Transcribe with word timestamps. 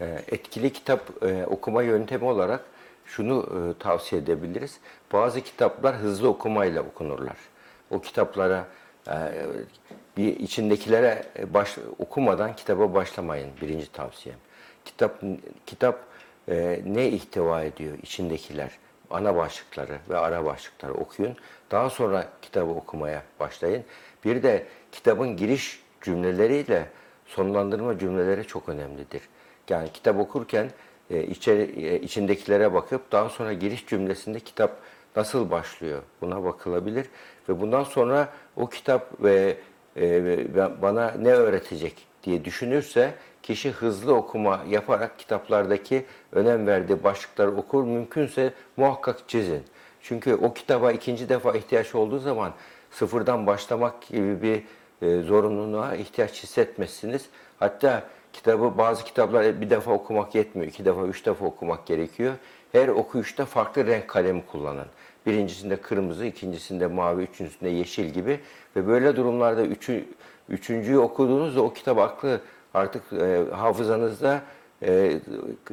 E, 0.00 0.22
etkili 0.28 0.72
kitap 0.72 1.24
e, 1.24 1.46
okuma 1.46 1.82
yöntemi 1.82 2.24
olarak 2.24 2.64
şunu 3.06 3.46
e, 3.46 3.78
tavsiye 3.78 4.22
edebiliriz. 4.22 4.80
Bazı 5.12 5.40
kitaplar 5.40 5.96
hızlı 5.96 6.28
okumayla 6.28 6.82
okunurlar. 6.82 7.36
O 7.90 8.00
kitaplara 8.00 8.66
bir 10.16 10.40
içindekilere 10.40 11.24
baş, 11.54 11.78
okumadan 11.98 12.56
kitaba 12.56 12.94
başlamayın 12.94 13.50
birinci 13.62 13.92
tavsiyem. 13.92 14.38
Kitap 14.84 15.20
kitap 15.66 16.04
ne 16.84 17.08
ihtiva 17.08 17.62
ediyor 17.62 17.98
içindekiler, 18.02 18.70
ana 19.10 19.36
başlıkları 19.36 19.98
ve 20.10 20.18
ara 20.18 20.44
başlıkları 20.44 20.94
okuyun. 20.94 21.36
Daha 21.70 21.90
sonra 21.90 22.28
kitabı 22.42 22.70
okumaya 22.70 23.22
başlayın. 23.40 23.84
Bir 24.24 24.42
de 24.42 24.66
kitabın 24.92 25.36
giriş 25.36 25.82
cümleleriyle 26.02 26.86
sonlandırma 27.26 27.98
cümleleri 27.98 28.46
çok 28.46 28.68
önemlidir. 28.68 29.22
Yani 29.70 29.92
kitap 29.92 30.18
okurken 30.18 30.70
e, 31.10 31.22
içeri, 31.22 31.86
e, 31.86 32.00
içindekilere 32.00 32.74
bakıp 32.74 33.12
daha 33.12 33.28
sonra 33.28 33.52
giriş 33.52 33.86
cümlesinde 33.86 34.40
kitap 34.40 34.76
nasıl 35.16 35.50
başlıyor 35.50 36.02
buna 36.20 36.44
bakılabilir 36.44 37.06
ve 37.48 37.60
bundan 37.60 37.84
sonra 37.84 38.28
o 38.56 38.66
kitap 38.66 39.22
ve 39.22 39.56
e, 39.96 40.82
bana 40.82 41.10
ne 41.10 41.32
öğretecek 41.32 42.06
diye 42.22 42.44
düşünürse 42.44 43.14
kişi 43.42 43.70
hızlı 43.70 44.14
okuma 44.14 44.64
yaparak 44.68 45.18
kitaplardaki 45.18 46.04
önem 46.32 46.66
verdiği 46.66 47.04
başlıkları 47.04 47.56
okur. 47.56 47.84
Mümkünse 47.84 48.52
muhakkak 48.76 49.28
çizin. 49.28 49.62
Çünkü 50.02 50.34
o 50.34 50.54
kitaba 50.54 50.92
ikinci 50.92 51.28
defa 51.28 51.52
ihtiyaç 51.52 51.94
olduğu 51.94 52.18
zaman 52.18 52.52
sıfırdan 52.90 53.46
başlamak 53.46 54.02
gibi 54.02 54.42
bir 54.42 54.62
e, 55.06 55.22
zorunluluğa 55.22 55.94
ihtiyaç 55.94 56.42
hissetmezsiniz. 56.42 57.26
Hatta 57.58 58.02
kitabı 58.32 58.78
bazı 58.78 59.04
kitaplar 59.04 59.60
bir 59.60 59.70
defa 59.70 59.92
okumak 59.92 60.34
yetmiyor. 60.34 60.68
iki 60.68 60.84
defa, 60.84 61.06
üç 61.06 61.26
defa 61.26 61.46
okumak 61.46 61.86
gerekiyor. 61.86 62.34
Her 62.72 62.88
okuyuşta 62.88 63.44
farklı 63.44 63.86
renk 63.86 64.08
kalemi 64.08 64.42
kullanın. 64.46 64.86
Birincisinde 65.26 65.76
kırmızı, 65.76 66.26
ikincisinde 66.26 66.86
mavi, 66.86 67.22
üçüncüsünde 67.22 67.70
yeşil 67.70 68.04
gibi. 68.04 68.40
Ve 68.76 68.86
böyle 68.86 69.16
durumlarda 69.16 69.62
üçü, 69.62 70.04
üçüncüyü 70.48 70.98
okuduğunuzda 70.98 71.62
o 71.62 71.72
kitap 71.72 71.98
aklı 71.98 72.40
artık 72.74 73.12
e, 73.12 73.44
hafızanızda 73.52 74.42
e, 74.82 75.20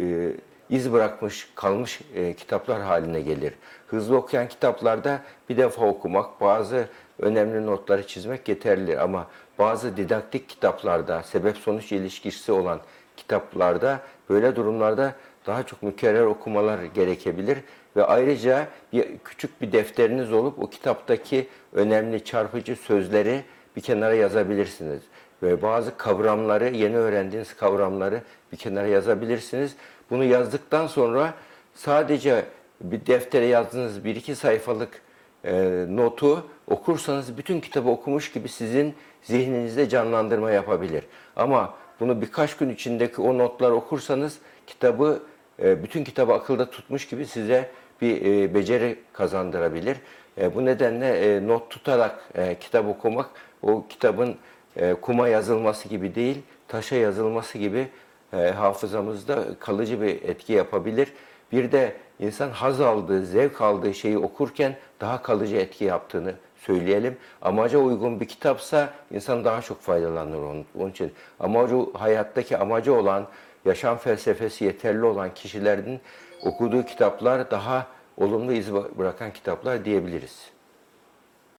e, 0.00 0.32
iz 0.70 0.92
bırakmış, 0.92 1.48
kalmış 1.54 2.00
e, 2.14 2.34
kitaplar 2.34 2.82
haline 2.82 3.20
gelir. 3.20 3.54
Hızlı 3.86 4.16
okuyan 4.16 4.48
kitaplarda 4.48 5.20
bir 5.48 5.56
defa 5.56 5.86
okumak, 5.86 6.40
bazı 6.40 6.88
önemli 7.18 7.66
notları 7.66 8.06
çizmek 8.06 8.48
yeterlidir. 8.48 8.96
Ama 8.96 9.26
bazı 9.58 9.96
didaktik 9.96 10.48
kitaplarda, 10.48 11.22
sebep-sonuç 11.22 11.92
ilişkisi 11.92 12.52
olan 12.52 12.80
kitaplarda 13.16 14.00
böyle 14.28 14.56
durumlarda 14.56 15.14
daha 15.46 15.62
çok 15.62 15.82
mükerrer 15.82 16.24
okumalar 16.24 16.84
gerekebilir 16.84 17.58
ve 17.96 18.04
ayrıca 18.04 18.68
bir 18.92 19.18
küçük 19.24 19.62
bir 19.62 19.72
defteriniz 19.72 20.32
olup 20.32 20.58
o 20.58 20.70
kitaptaki 20.70 21.48
önemli 21.72 22.24
çarpıcı 22.24 22.76
sözleri 22.76 23.44
bir 23.76 23.80
kenara 23.80 24.14
yazabilirsiniz. 24.14 25.02
Ve 25.42 25.62
bazı 25.62 25.96
kavramları, 25.96 26.68
yeni 26.68 26.96
öğrendiğiniz 26.96 27.56
kavramları 27.56 28.22
bir 28.52 28.56
kenara 28.56 28.86
yazabilirsiniz. 28.86 29.76
Bunu 30.10 30.24
yazdıktan 30.24 30.86
sonra 30.86 31.34
sadece 31.74 32.44
bir 32.80 33.06
deftere 33.06 33.46
yazdığınız 33.46 34.04
bir 34.04 34.16
iki 34.16 34.36
sayfalık 34.36 35.02
e, 35.44 35.84
notu 35.88 36.46
okursanız 36.70 37.36
bütün 37.36 37.60
kitabı 37.60 37.88
okumuş 37.88 38.32
gibi 38.32 38.48
sizin 38.48 38.94
zihninizde 39.22 39.88
canlandırma 39.88 40.50
yapabilir. 40.50 41.04
Ama 41.36 41.74
bunu 42.00 42.20
birkaç 42.20 42.56
gün 42.56 42.68
içindeki 42.68 43.20
o 43.20 43.38
notlar 43.38 43.70
okursanız 43.70 44.38
kitabı 44.66 45.22
e, 45.62 45.82
bütün 45.82 46.04
kitabı 46.04 46.32
akılda 46.32 46.70
tutmuş 46.70 47.08
gibi 47.08 47.26
size 47.26 47.70
bir 48.00 48.22
e, 48.22 48.54
beceri 48.54 48.98
kazandırabilir. 49.12 49.96
E, 50.38 50.54
bu 50.54 50.64
nedenle 50.64 51.08
e, 51.08 51.48
not 51.48 51.70
tutarak 51.70 52.24
e, 52.34 52.58
kitap 52.58 52.88
okumak 52.88 53.30
o 53.62 53.86
kitabın 53.88 54.36
e, 54.76 54.94
kuma 54.94 55.28
yazılması 55.28 55.88
gibi 55.88 56.14
değil, 56.14 56.42
taşa 56.68 56.96
yazılması 56.96 57.58
gibi 57.58 57.88
e, 58.32 58.36
hafızamızda 58.36 59.44
kalıcı 59.60 60.02
bir 60.02 60.22
etki 60.22 60.52
yapabilir. 60.52 61.12
Bir 61.52 61.72
de 61.72 61.92
insan 62.20 62.50
haz 62.50 62.80
aldığı, 62.80 63.26
zevk 63.26 63.60
aldığı 63.60 63.94
şeyi 63.94 64.18
okurken 64.18 64.76
daha 65.00 65.22
kalıcı 65.22 65.56
etki 65.56 65.84
yaptığını 65.84 66.34
söyleyelim. 66.56 67.16
Amaca 67.42 67.78
uygun 67.78 68.20
bir 68.20 68.26
kitapsa 68.26 68.90
insan 69.10 69.44
daha 69.44 69.62
çok 69.62 69.80
faydalanır 69.80 70.38
onun, 70.38 70.66
onun 70.78 70.90
için. 70.90 71.12
Amacı, 71.40 71.76
hayattaki 71.94 72.58
amacı 72.58 72.94
olan, 72.94 73.26
yaşam 73.64 73.98
felsefesi 73.98 74.64
yeterli 74.64 75.04
olan 75.04 75.34
kişilerin 75.34 76.00
okuduğu 76.42 76.84
kitaplar 76.84 77.50
daha 77.50 77.86
olumlu 78.16 78.52
iz 78.52 78.72
bırakan 78.72 79.32
kitaplar 79.32 79.84
diyebiliriz. 79.84 80.53